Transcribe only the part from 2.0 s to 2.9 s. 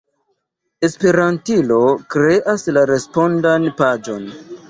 kreas la